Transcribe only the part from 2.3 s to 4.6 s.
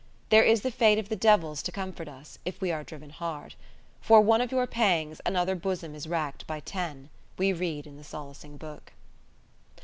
if we are driven hard. "For one of